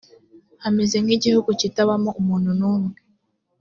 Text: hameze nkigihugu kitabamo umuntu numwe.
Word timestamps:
hameze 0.63 0.95
nkigihugu 1.03 1.49
kitabamo 1.61 2.09
umuntu 2.19 2.49
numwe. 2.59 2.95